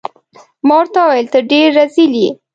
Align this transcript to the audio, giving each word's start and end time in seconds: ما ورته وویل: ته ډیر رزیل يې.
ما 0.67 0.73
ورته 0.79 0.99
وویل: 1.03 1.27
ته 1.33 1.39
ډیر 1.51 1.67
رزیل 1.79 2.13
يې. 2.21 2.29